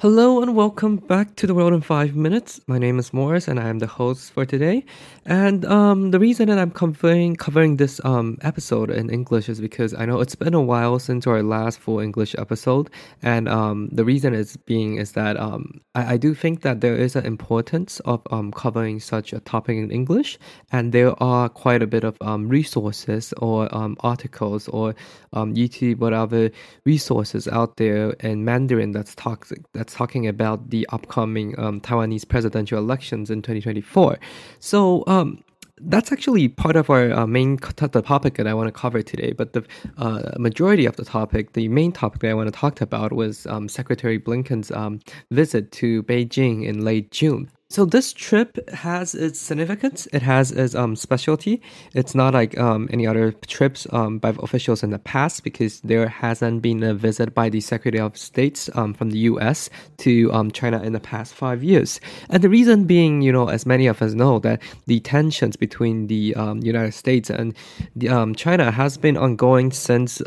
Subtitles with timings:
[0.00, 2.58] Hello and welcome back to the world in five minutes.
[2.66, 4.82] My name is Morris and I am the host for today.
[5.26, 9.92] And um, the reason that I'm covering covering this um, episode in English is because
[9.92, 12.88] I know it's been a while since our last full English episode,
[13.22, 16.96] and um, the reason is being is that um, I, I, do think that there
[16.96, 20.38] is an importance of um, covering such a topic in English,
[20.72, 23.68] and there are quite a bit of um, resources or
[24.00, 24.94] articles or
[25.34, 26.50] YouTube whatever
[26.86, 32.78] resources out there in Mandarin that's toxic that's talking about the upcoming um, Taiwanese presidential
[32.78, 34.18] elections in 2024.
[34.58, 35.42] So, um,
[35.82, 39.32] that's actually part of our uh, main the topic that I want to cover today.
[39.32, 39.64] But the
[39.96, 43.46] uh, majority of the topic, the main topic that I want to talk about was
[43.46, 45.00] um, Secretary Blinken's um,
[45.30, 47.50] visit to Beijing in late June.
[47.72, 50.08] So this trip has its significance.
[50.12, 51.62] It has its um, specialty.
[51.94, 56.08] It's not like um, any other trips um, by officials in the past because there
[56.08, 59.70] hasn't been a visit by the Secretary of States um, from the U.S.
[59.98, 62.00] to um, China in the past five years.
[62.28, 66.08] And the reason being, you know, as many of us know, that the tensions between
[66.08, 67.54] the um, United States and
[67.94, 70.20] the, China has been ongoing since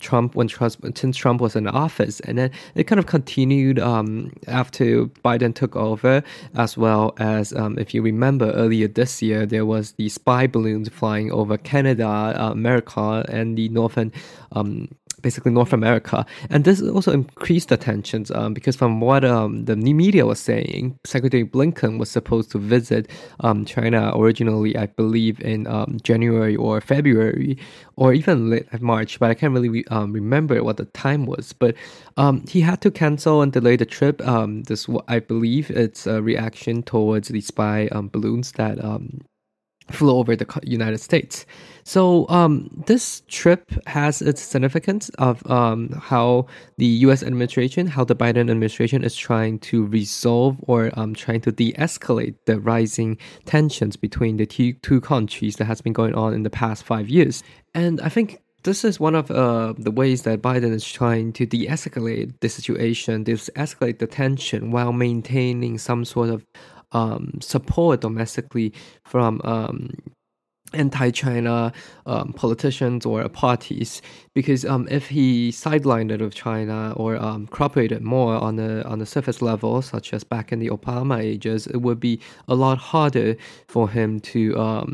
[0.00, 5.04] Trump when Trump, since Trump was in office, and then it kind of continued after
[5.04, 6.22] Biden took over
[6.54, 10.46] as well well as um, if you remember earlier this year, there was the spy
[10.46, 14.12] balloons flying over Canada, uh, America, and the northern
[14.52, 14.88] um,
[15.22, 16.26] basically North America.
[16.50, 20.40] And this also increased the tensions um, because from what um, the new media was
[20.40, 26.56] saying, Secretary Blinken was supposed to visit um, China originally, I believe, in um, January
[26.56, 27.58] or February
[27.96, 31.52] or even late March, but I can't really um, remember what the time was.
[31.52, 31.74] But
[32.16, 34.18] um, he had to cancel and delay the trip.
[34.64, 38.78] this, I believe, it's a reaction towards the spy balloons that
[39.90, 41.46] flew over the United States.
[41.84, 46.46] So um, this trip has its significance of um, how
[46.78, 47.22] the U.S.
[47.22, 52.58] administration, how the Biden administration is trying to resolve or um, trying to de-escalate the
[52.58, 57.08] rising tensions between the two, countries that has been going on in the past five
[57.08, 57.42] years.
[57.74, 61.46] And I think this is one of uh, the ways that Biden is trying to
[61.46, 66.44] de-escalate the situation, de-escalate the tension while maintaining some sort of
[66.96, 68.72] um, support domestically
[69.04, 69.90] from um,
[70.72, 71.72] anti-China
[72.06, 74.02] um, politicians or parties.
[74.34, 78.98] Because um, if he sidelined it with China or um, cooperated more on the on
[78.98, 82.78] the surface level, such as back in the Obama ages, it would be a lot
[82.78, 83.36] harder
[83.68, 84.90] for him to um,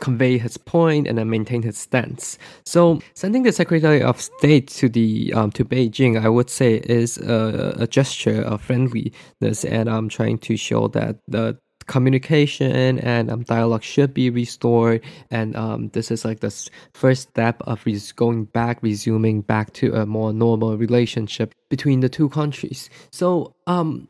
[0.00, 2.38] convey his point and then maintain his stance.
[2.64, 7.18] So sending the Secretary of State to the um, to Beijing, I would say, is
[7.18, 13.42] a, a gesture of friendliness, and I'm trying to show that the communication and um,
[13.42, 15.02] dialogue should be restored.
[15.30, 16.54] And um, this is like the
[16.94, 22.08] first step of res- going back, resuming back to a more normal relationship between the
[22.08, 22.90] two countries.
[23.10, 24.08] So um,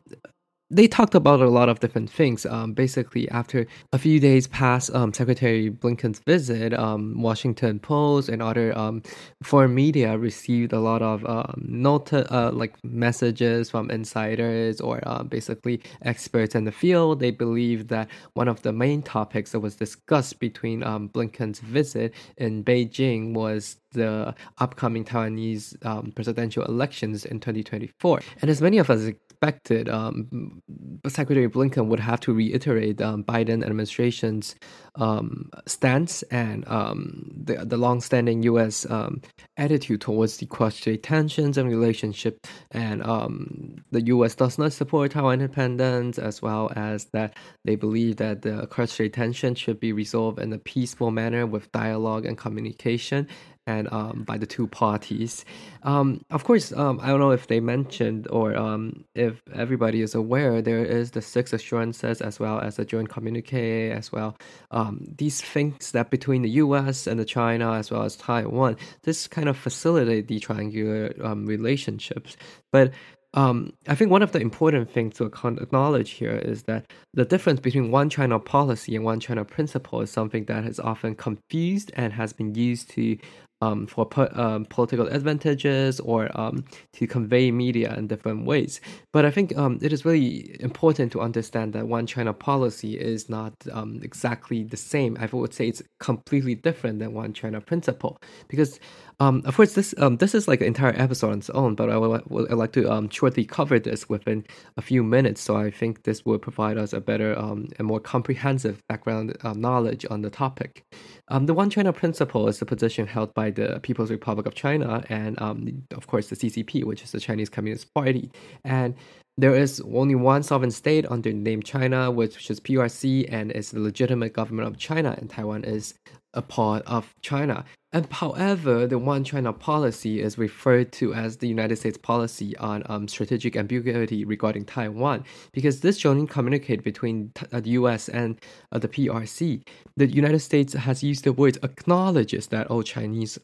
[0.71, 2.45] they talked about a lot of different things.
[2.45, 8.41] Um, basically, after a few days past um, Secretary Blinken's visit, um, Washington Post and
[8.41, 9.01] other um,
[9.41, 15.23] foreign media received a lot of um, note, uh, like messages from insiders or uh,
[15.23, 17.19] basically experts in the field.
[17.19, 22.13] They believe that one of the main topics that was discussed between um, Blinken's visit
[22.37, 28.21] in Beijing was the upcoming Taiwanese um, presidential elections in 2024.
[28.41, 29.09] And as many of us
[29.41, 30.61] expected, um,
[31.07, 34.55] Secretary Blinken would have to reiterate um, Biden administration's
[34.95, 38.85] um, stance and um, the the longstanding U.S.
[38.89, 39.21] Um,
[39.55, 44.35] attitude towards the cross-strait tensions and relationship, and um, the U.S.
[44.35, 49.55] does not support Taiwan independence, as well as that they believe that the cross-strait tension
[49.55, 53.25] should be resolved in a peaceful manner with dialogue and communication,
[53.69, 55.45] and um, by the two parties.
[55.83, 60.15] Um, of course, um, I don't know if they mentioned or um, if everybody is
[60.15, 64.35] aware, there is the six assurances as well as the joint communique as well.
[64.71, 67.05] Um, these things that between the U.S.
[67.05, 72.35] and the China as well as Taiwan, this kind of facilitate the triangular um, relationships.
[72.71, 72.91] But
[73.35, 77.59] um, I think one of the important things to acknowledge here is that the difference
[77.59, 82.11] between one China policy and one China principle is something that is often confused and
[82.13, 83.17] has been used to
[83.61, 86.63] um, for po- um, political advantages or um,
[86.93, 88.79] to convey media in different ways.
[89.11, 93.29] But I think um, it is really important to understand that one China policy is
[93.29, 95.17] not um, exactly the same.
[95.19, 98.79] I would say it's completely different than one China principle because
[99.21, 102.25] of course, this this is like an entire episode on its own, but I would,
[102.29, 104.45] would like to um, shortly cover this within
[104.77, 105.41] a few minutes.
[105.41, 110.05] So I think this will provide us a better um, and more comprehensive background knowledge
[110.09, 110.85] on the topic.
[111.29, 115.03] Um, the One China principle is the position held by the People's Republic of China
[115.09, 118.31] and, um, of course, the CCP, which is the Chinese Communist Party.
[118.63, 118.95] And
[119.39, 123.71] there is only one sovereign state under the name China, which is PRC, and is
[123.71, 125.93] the legitimate government of China, and Taiwan is
[126.33, 127.63] a part of China.
[127.93, 132.83] And however, the One China policy is referred to as the United States policy on
[132.87, 138.09] um, strategic ambiguity regarding Taiwan, because this joint communique between uh, the U.S.
[138.09, 138.39] and
[138.73, 139.65] uh, the PRC,
[139.95, 143.39] the United States has used the words acknowledges that all Chinese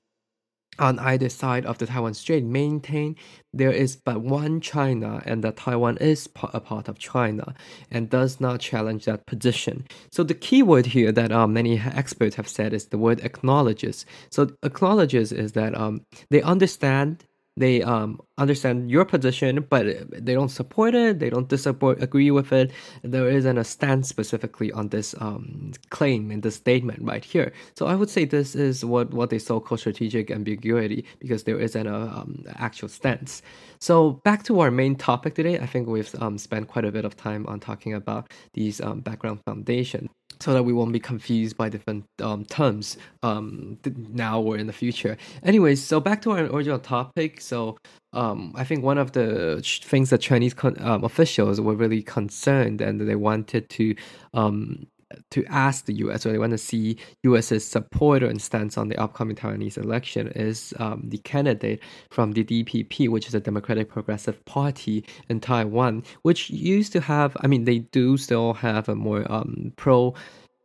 [0.80, 3.16] on either side of the Taiwan Strait maintain
[3.54, 7.54] there is but one China and that Taiwan is a part of China
[7.90, 9.88] and does not challenge that position.
[10.12, 14.06] So the key word here that um, many experts have said is the word acknowledges.
[14.30, 17.24] So acknowledges is that um, they understand
[17.58, 21.20] they um, understand your position, but they don't support it.
[21.20, 22.72] They don't disappoint, agree with it.
[23.02, 27.54] There isn't a stance specifically on this um, claim in this statement right here.
[27.78, 31.60] So I would say this is what, what they so call strategic ambiguity because there
[31.60, 33.42] isn't a um, actual stance.
[33.80, 35.60] So back to our main topic today.
[35.60, 39.00] I think we've um, spent quite a bit of time on talking about these um,
[39.00, 40.10] background foundation
[40.40, 43.78] so that we won't be confused by different um, terms um,
[44.14, 45.18] now or in the future.
[45.44, 47.42] Anyways, so back to our original topic.
[47.42, 47.78] So
[48.14, 53.02] um, I think one of the things that Chinese um, officials were really concerned and
[53.02, 53.96] they wanted to
[54.34, 54.88] um,
[55.32, 56.26] to ask the U.S.
[56.26, 60.74] or they want to see U.S.'s support and stance on the upcoming Taiwanese election is
[60.80, 61.80] um, the candidate
[62.10, 67.38] from the DPP, which is a Democratic Progressive Party in Taiwan, which used to have,
[67.42, 70.14] I mean, they do still have a more um, pro.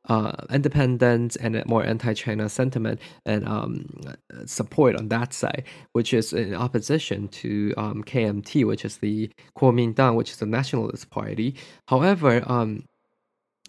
[0.08, 3.86] Uh, independence and a more anti-China sentiment and um,
[4.44, 5.62] support on that side,
[5.92, 11.10] which is in opposition to um, KMT, which is the Kuomintang, which is the nationalist
[11.10, 11.54] party.
[11.86, 12.82] However, um,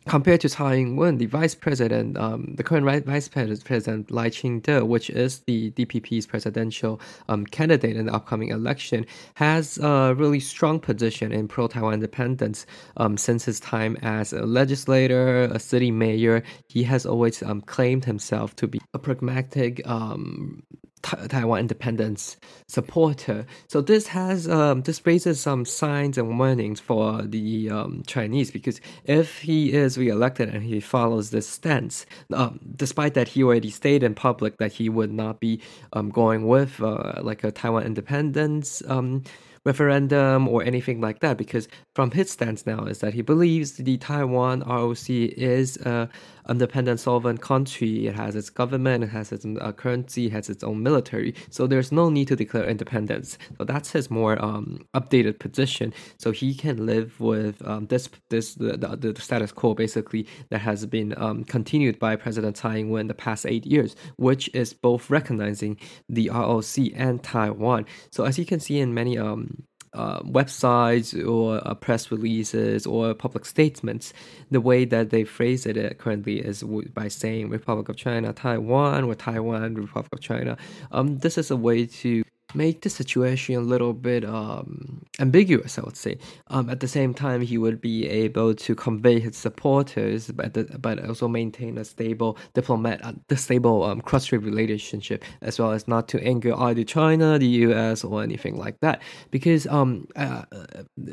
[0.07, 5.09] compared to Tsai Ing-wen, the vice president, um, the current vice president Lai Ching-te, which
[5.09, 7.00] is the DPP's presidential
[7.30, 9.06] um, candidate in the upcoming election,
[9.36, 12.65] has a really strong position in pro-Taiwan independence
[12.98, 16.44] um, since his time as a legislator, a city mayor.
[16.68, 20.63] He has always um, claimed himself to be a pragmatic um,
[21.01, 22.38] Taiwan independence
[22.68, 23.45] supporter.
[23.68, 28.80] So this has um, this raises some signs and warnings for the um, Chinese because
[29.06, 34.03] if he is reelected and he follows this stance, um, despite that he already stated
[34.03, 35.62] in public that he would not be
[35.94, 39.24] um, going with uh, like a Taiwan independence um,
[39.65, 43.98] referendum or anything like that because from his stance now is that he believes the
[43.98, 46.09] Taiwan ROC is a
[46.51, 48.07] independent sovereign country.
[48.07, 51.33] It has its government, it has its uh, currency, it has its own military.
[51.50, 53.38] So there's no need to declare independence.
[53.57, 55.94] So that's his more um, updated position.
[56.18, 60.59] So he can live with um, this this the, the, the, status quo basically that
[60.59, 65.09] has been um, continued by President Tsai Ing-wen the past eight years, which is both
[65.09, 65.77] recognizing
[66.09, 67.86] the ROC and Taiwan.
[68.12, 73.13] So as you can see in many um, uh, websites or uh, press releases or
[73.13, 74.13] public statements,
[74.49, 79.03] the way that they phrase it uh, currently is by saying Republic of China, Taiwan,
[79.03, 80.57] or Taiwan, Republic of China.
[80.91, 82.23] Um, this is a way to
[82.53, 86.18] make the situation a little bit um, ambiguous, I would say.
[86.47, 90.63] Um, at the same time, he would be able to convey his supporters, but the,
[90.79, 95.88] but also maintain a stable diplomat, uh, the stable um, cross-strait relationship, as well as
[95.88, 99.01] not to anger either China, the U.S., or anything like that.
[99.29, 100.43] Because um, uh,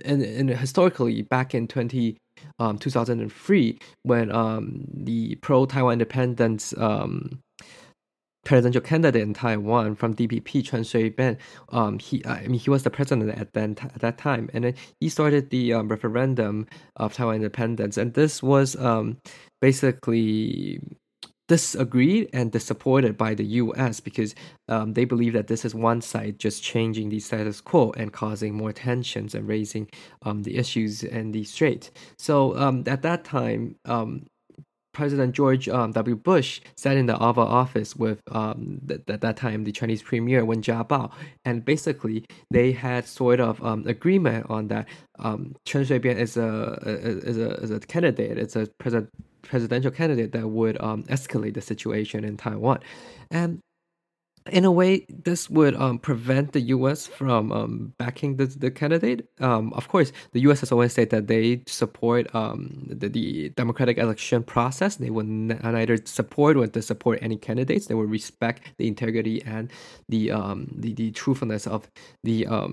[0.05, 2.17] and, and historically, back in twenty.
[2.61, 7.41] Um, 2003, when um, the pro-Taiwan independence um,
[8.49, 11.37] presidential candidate in Taiwan from DPP, Chen Shui-bian.
[11.69, 14.75] Um, he, I mean, he was the president at, then, at that time, and then
[15.01, 19.19] he started the um, referendum of Taiwan independence, and this was um,
[19.61, 20.81] basically
[21.47, 24.01] disagreed and disappointed by the U.S.
[24.01, 24.35] because
[24.69, 28.55] um, they believe that this is one side just changing the status quo and causing
[28.55, 29.89] more tensions and raising
[30.23, 31.91] um, the issues in the strait.
[32.19, 34.25] So um, at that time, um,
[34.99, 36.17] President George um, W.
[36.17, 40.45] Bush sat in the Oval Office with um, th- at that time the Chinese Premier
[40.45, 41.13] Wen Jiabao,
[41.45, 44.89] and basically they had sort of um, agreement on that.
[45.21, 48.39] Um, Chen Shui-bian is a, is a is a candidate.
[48.39, 49.11] It's a president
[49.43, 52.81] presidential candidate that would um, escalate the situation in Taiwan,
[53.31, 53.61] and
[54.51, 57.07] in a way, this would um, prevent the U.S.
[57.07, 59.29] from um, backing the, the candidate.
[59.41, 60.61] Um, of course, the U.S.
[60.61, 64.97] has always said that they support um, the, the, democratic election process.
[64.97, 67.87] They would neither support or support any candidates.
[67.87, 69.71] They would respect the integrity and
[70.09, 71.91] the um, the, the truthfulness of
[72.25, 72.69] the uh,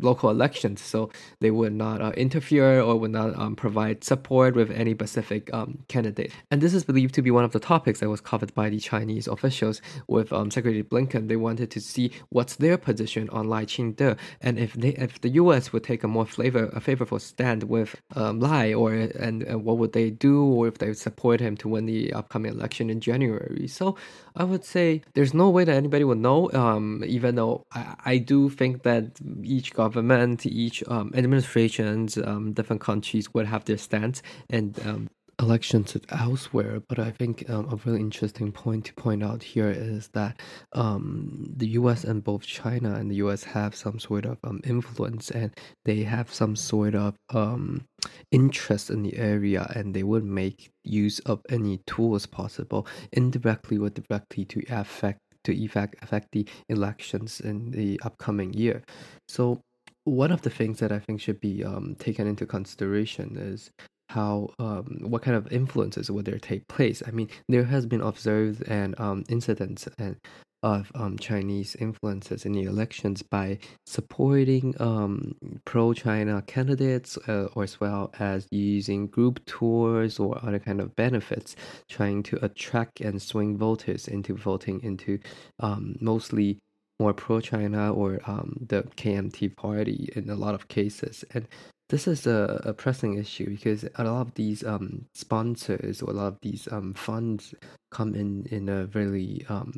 [0.00, 0.80] local elections.
[0.80, 1.10] So
[1.40, 5.50] they would not uh, interfere or would not provide support with any specific
[5.88, 6.32] candidate.
[6.50, 8.78] And this is believed to be one of the topics that was covered by the
[8.78, 13.64] Chinese officials with Secretary Blinken American, they wanted to see what's their position on Lai
[13.64, 15.72] Ching-te, and if they if the U.S.
[15.72, 19.78] would take a more flavor a favorable stand with um, Lai, or and, and what
[19.78, 23.00] would they do, or if they would support him to win the upcoming election in
[23.00, 23.68] January.
[23.68, 23.96] So
[24.36, 26.50] I would say there's no way that anybody would know.
[26.52, 29.04] Um, even though I, I do think that
[29.42, 35.08] each government, each um, administrations, um, different countries would have their stance and um,
[35.42, 40.08] elections elsewhere, but I think um, a really interesting point to point out here is
[40.14, 40.40] that
[40.72, 42.04] um, the U.S.
[42.04, 43.44] and both China and the U.S.
[43.44, 45.50] have some sort of um, influence, and
[45.84, 47.84] they have some sort of um,
[48.30, 53.90] interest in the area, and they would make use of any tools possible, indirectly or
[53.90, 58.82] directly, to affect to effect affect the elections in the upcoming year.
[59.28, 59.60] So
[60.04, 63.70] one of the things that I think should be um, taken into consideration is
[64.12, 67.02] how um, what kind of influences would there take place?
[67.06, 70.16] I mean, there has been observed and um, incidents and
[70.62, 77.80] of um, Chinese influences in the elections by supporting um, pro-China candidates, uh, or as
[77.80, 81.56] well as using group tours or other kind of benefits,
[81.88, 85.18] trying to attract and swing voters into voting into
[85.58, 86.58] um, mostly
[87.00, 91.24] more pro-China or um, the KMT party in a lot of cases.
[91.34, 91.48] And
[91.92, 96.14] this is a, a pressing issue because a lot of these um, sponsors or a
[96.14, 97.54] lot of these um, funds
[97.90, 99.74] come in in a really um,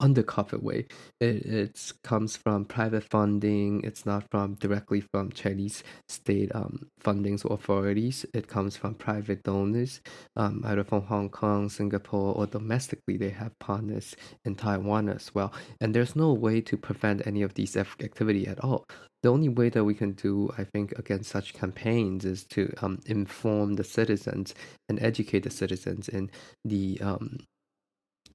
[0.00, 0.86] undercover way.
[1.20, 3.82] It it comes from private funding.
[3.84, 8.24] It's not from directly from Chinese state um, fundings or authorities.
[8.34, 10.00] It comes from private donors,
[10.36, 13.16] um, either from Hong Kong, Singapore, or domestically.
[13.16, 15.52] They have partners in Taiwan as well.
[15.80, 18.86] And there's no way to prevent any of these activity at all.
[19.22, 23.00] The only way that we can do, I think, against such campaigns is to um,
[23.06, 24.54] inform the citizens
[24.88, 26.30] and educate the citizens in
[26.64, 27.38] the um,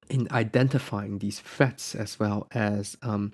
[0.09, 3.33] in identifying these threats as well as um,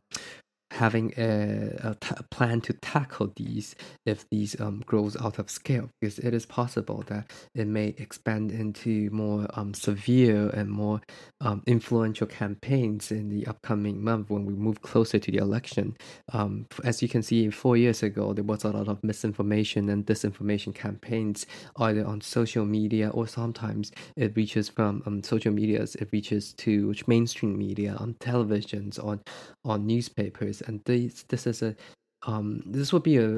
[0.71, 1.95] having a,
[2.31, 7.03] plan to tackle these if these um, grows out of scale because it is possible
[7.07, 11.01] that it may expand into more um, severe and more
[11.41, 15.95] um, influential campaigns in the upcoming month when we move closer to the election.
[16.33, 20.05] Um, as you can see, four years ago, there was a lot of misinformation and
[20.05, 21.45] disinformation campaigns
[21.77, 26.93] either on social media or sometimes it reaches from um, social medias, it reaches to
[27.07, 29.19] mainstream media on televisions, on,
[29.65, 31.75] on newspapers and this this is a
[32.23, 33.29] um, this would be a,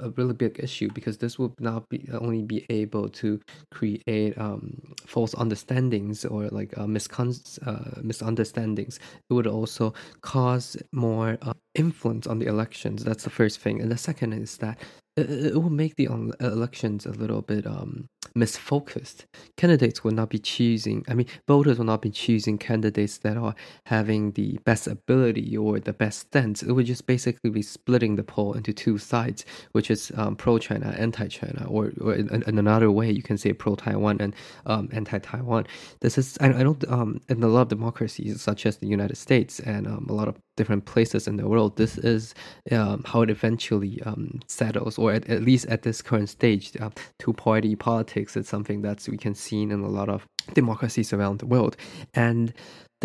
[0.00, 3.40] a really big issue because this would not be only be able to
[3.72, 8.98] create um, false understandings or like uh, miscon- uh, misunderstandings.
[9.30, 13.04] It would also cause more uh, influence on the elections.
[13.04, 14.80] That's the first thing, and the second is that
[15.16, 16.08] it, it will make the
[16.40, 18.06] elections a little bit um,
[18.36, 19.24] misfocused.
[19.56, 23.54] Candidates will not be choosing, I mean, voters will not be choosing candidates that are
[23.84, 26.62] having the best ability or the best stance.
[26.62, 30.58] It would just basically be splitting the poll into two sides, which is um, pro
[30.58, 34.34] China, anti China, or, or in, in, another way, you can say pro Taiwan and
[34.66, 35.66] um, anti Taiwan.
[36.00, 39.16] This is, I, I don't, um, in a lot of democracies, such as the United
[39.16, 42.34] States and um, a lot of different places in the world, this is
[42.72, 46.90] um, how it eventually um, settles, or at, at least at this current stage, uh,
[47.18, 51.38] two party politics is something that we can see in a lot of democracies around
[51.38, 51.76] the world.
[52.14, 52.52] And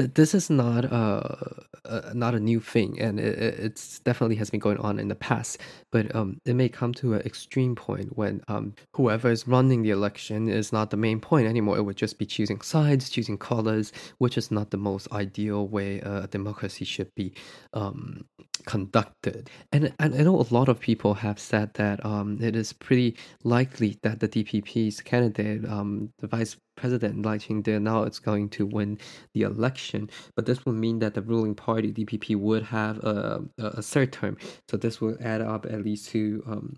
[0.02, 4.50] th- this is not a, a, not a new thing, and it, it's definitely has
[4.50, 5.58] been going on in the past.
[5.92, 9.92] But um, it may come to an extreme point when um, whoever is running the
[9.92, 11.78] election is not the main point anymore.
[11.78, 16.00] It would just be choosing sides, choosing colors, which is not the most ideal way
[16.00, 17.34] a democracy should be
[17.74, 18.26] um,
[18.66, 19.50] conducted.
[19.72, 23.18] And, and I know a lot of people have said that um, it is pretty
[23.44, 28.66] likely that the DPP's candidate, um, the vice president Lai Ching-te now is going to
[28.66, 28.98] win
[29.34, 29.91] the election,
[30.36, 34.38] but this would mean that the ruling party DPP would have a, a, third term.
[34.70, 36.78] So this will add up at least to um,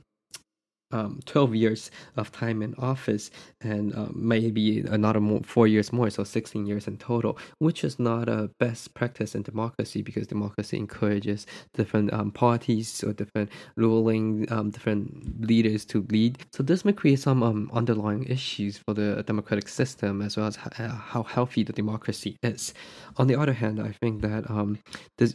[0.94, 3.32] um, 12 years of time in office
[3.62, 8.00] and uh, maybe another more, four years more, so 16 years in total, which is
[8.00, 14.46] not a best practice in democracy because democracy encourages different um, parties or different ruling,
[14.52, 16.38] um, different leaders to lead.
[16.54, 20.56] So this may create some um, underlying issues for the democratic system as well as
[20.56, 22.74] how healthy the democracy is.
[23.18, 24.80] On the other hand, I think that um,
[25.18, 25.34] this,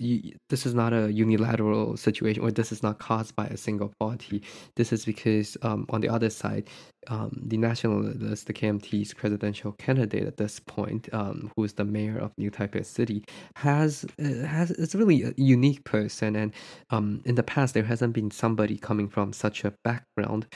[0.48, 4.42] this is not a unilateral situation or this is not caused by a single party.
[4.76, 6.68] This is because um, on the other side,
[7.08, 12.18] um, the nationalist, the KMT's presidential candidate at this point, um, who is the mayor
[12.18, 13.24] of New Taipei City,
[13.56, 16.52] has uh, has it's really a unique person, and
[16.90, 20.46] um, in the past there hasn't been somebody coming from such a background.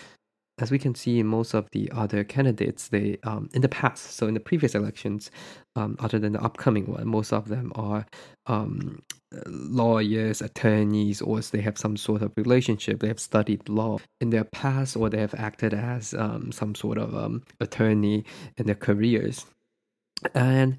[0.58, 4.12] As we can see in most of the other candidates, they um, in the past,
[4.16, 5.30] so in the previous elections,
[5.76, 8.06] um, other than the upcoming one, most of them are
[8.46, 9.02] um,
[9.46, 13.00] lawyers, attorneys, or they have some sort of relationship.
[13.00, 16.98] They have studied law in their past, or they have acted as um, some sort
[16.98, 18.24] of um, attorney
[18.56, 19.46] in their careers.
[20.34, 20.76] And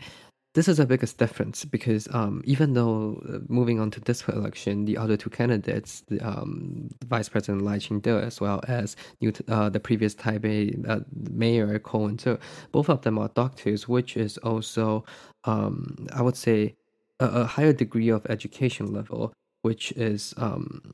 [0.53, 4.85] this is the biggest difference because um, even though uh, moving on to this election,
[4.85, 9.69] the other two candidates, the um, Vice President Lai Ching-te as well as new, uh,
[9.69, 10.99] the previous Taipei uh,
[11.31, 12.37] Mayor Ko Wen-je,
[12.71, 15.03] both of them are doctors, which is also,
[15.45, 16.75] um, I would say,
[17.23, 20.93] a, a, higher degree of education level, which is um,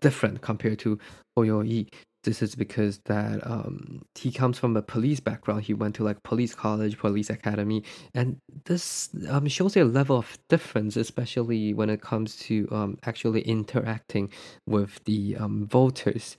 [0.00, 0.98] different compared to
[1.36, 1.88] Yu-ih
[2.24, 5.62] this is because that um, he comes from a police background.
[5.62, 7.84] He went to like police college, police academy,
[8.14, 13.42] and this um, shows a level of difference, especially when it comes to um, actually
[13.42, 14.30] interacting
[14.66, 16.36] with the um, voters.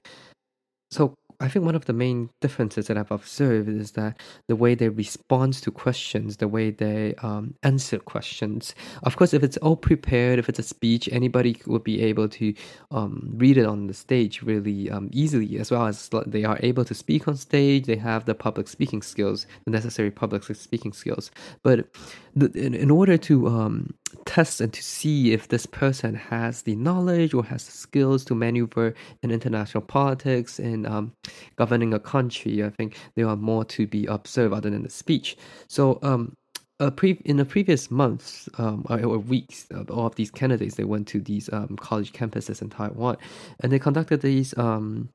[0.91, 4.75] So I think one of the main differences that I've observed is that the way
[4.75, 8.73] they respond to questions, the way they um, answer questions.
[9.03, 12.53] Of course, if it's all prepared, if it's a speech, anybody would be able to
[12.91, 16.85] um, read it on the stage really um, easily, as well as they are able
[16.85, 17.85] to speak on stage.
[17.85, 21.31] They have the public speaking skills, the necessary public speaking skills.
[21.63, 21.87] But
[22.35, 23.93] in order to um,
[24.25, 28.35] test and to see if this person has the knowledge or has the skills to
[28.35, 28.93] maneuver
[29.24, 31.12] in international politics and um,
[31.55, 32.63] governing a country.
[32.63, 35.38] I think there are more to be observed other than the speech.
[35.67, 36.33] So, um,
[36.79, 40.83] a pre- in the previous months um, or, weeks, uh, all of these candidates they
[40.83, 43.15] went to these um, college campuses in Taiwan,
[43.62, 45.07] and they conducted these um,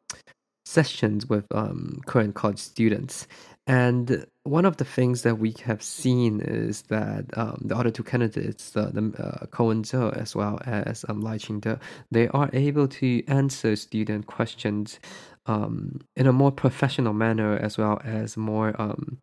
[0.65, 3.27] sessions with um, current college students.
[3.67, 8.03] And one of the things that we have seen is that um, the other two
[8.03, 11.77] candidates, the, the uh, Ko Wen-je as well as um, Lai Ching-te,
[12.11, 14.99] they are able to answer student questions
[15.47, 19.19] um, in a more professional manner as well as more um,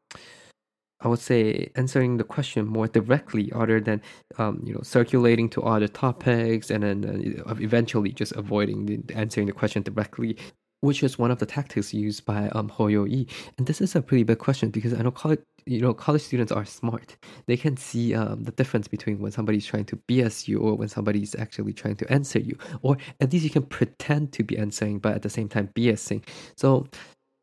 [0.99, 4.01] I would say answering the question more directly, other than
[4.39, 9.45] um, you know circulating to other topics and then uh, eventually just avoiding the, answering
[9.45, 10.37] the question directly
[10.81, 13.27] which is one of the tactics used by um, Hou Yu-ih.
[13.57, 16.51] And this is a pretty big question because I know college, you know, college students
[16.51, 17.17] are smart.
[17.47, 20.89] They can see um, the difference between when somebody's trying to BS you or when
[20.89, 22.57] somebody's actually trying to answer you.
[22.81, 26.23] Or at least you can pretend to be answering, but at the same time BSing.
[26.55, 26.87] So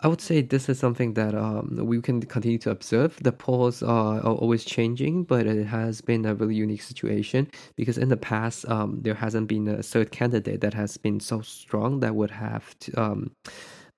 [0.04, 3.16] I would say this is something that um, we can continue to observe.
[3.22, 7.96] The polls are, are, always changing, but it has been a really unique situation because
[7.96, 12.00] in the past, um, there hasn't been a third candidate that has been so strong
[12.00, 13.30] that would have to, um,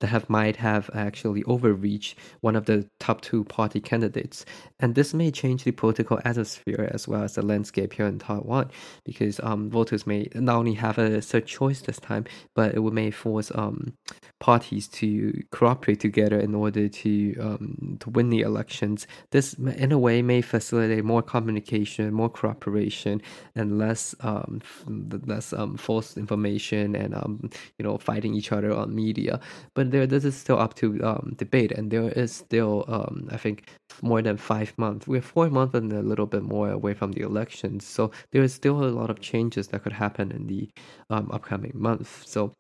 [0.01, 4.45] that have might have actually overreached one of the top two party candidates.
[4.79, 8.71] And this may change the political atmosphere as well as the landscape here in Taiwan
[9.05, 12.93] because um, voters may not only have a third choice this time, but it would
[12.93, 13.95] may force um,
[14.39, 19.07] parties to cooperate together in order to um, to win the elections.
[19.31, 23.23] This, in a way, may facilitate more communication, more cooperation,
[23.55, 28.95] and less um, less um, false information and um, you know fighting each other on
[28.95, 29.41] media.
[29.75, 33.37] But there this is still up to um, debate, and there is still um, I
[33.37, 33.69] think
[34.03, 35.07] more than five months.
[35.07, 38.53] We're four months and a little bit more away from the elections, so there is
[38.55, 40.69] still a lot of changes that could happen in the
[41.11, 42.25] um, upcoming month.
[42.27, 42.53] So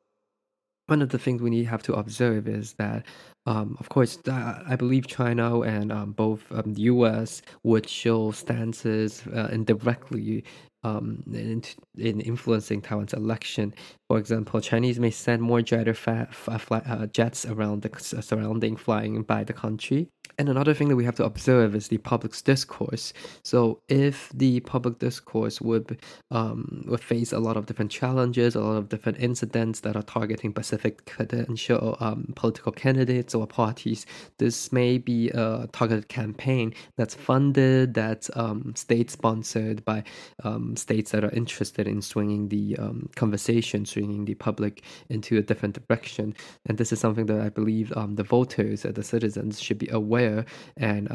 [0.87, 3.05] one of the things we need have to observe is that,
[3.47, 7.43] um, of course, uh, I believe China and um, both um, the U.S.
[7.63, 10.45] would show stances uh, indirectly
[10.87, 11.63] um, in,
[11.97, 13.75] in influencing Taiwan's election.
[14.09, 16.29] For example, Chinese may send more jet fa-
[16.71, 20.09] uh, jets around the surrounding flying by the country.
[20.39, 23.13] And another thing that we have to observe is the public's discourse.
[23.43, 25.99] So, if the public discourse would
[26.31, 30.03] um, would face a lot of different challenges, a lot of different incidents that are
[30.03, 34.07] targeting specific potential um, political candidates or parties,
[34.39, 40.03] this may be a targeted campaign that's funded, that's um, state sponsored by
[40.45, 45.43] um, states that are interested in swinging the um, conversation, swinging the public into a
[45.43, 46.35] different direction.
[46.67, 49.89] And this is something that I believe um, the voters, uh, the citizens, should be
[49.89, 50.45] aware
[50.77, 51.11] and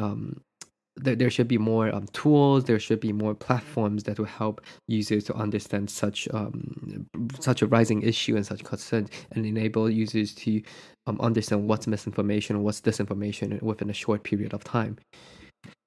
[0.96, 4.60] um, there, should be more um, tools there should be more platforms that will help
[4.88, 7.06] users to understand such um,
[7.40, 10.62] such a rising issue and such concern and enable users to
[11.06, 14.96] um, understand what's misinformation what's disinformation within a short period of time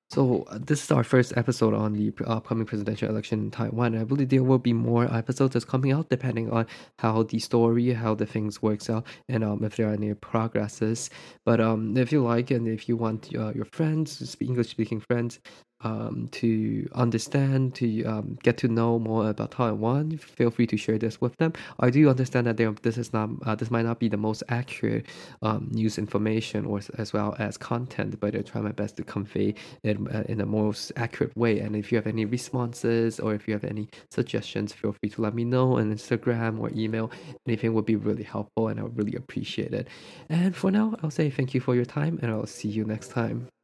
[0.09, 3.97] so uh, this is our first episode on the upcoming presidential election in Taiwan.
[3.97, 6.67] I believe there will be more episodes that's coming out depending on
[6.99, 11.09] how the story, how the things works out, and um, if there are any progresses.
[11.43, 15.39] But um, if you like and if you want uh, your friends, English speaking friends,
[15.85, 20.97] um, to understand, to um, get to know more about Taiwan, feel free to share
[20.97, 21.53] this with them.
[21.79, 25.05] I do understand that this is not uh, this might not be the most accurate
[25.43, 29.53] um, news information or as well as content, but I try my best to convey
[29.83, 31.59] it uh, in the most accurate way.
[31.59, 35.21] And if you have any responses or if you have any suggestions, feel free to
[35.21, 37.11] let me know on Instagram or email.
[37.47, 39.87] Anything would be really helpful, and I would really appreciate it.
[40.29, 43.09] And for now, I'll say thank you for your time, and I'll see you next
[43.11, 43.54] time.